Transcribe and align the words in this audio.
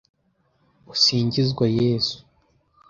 usingizwa 0.93 1.65
yezu 1.77 2.17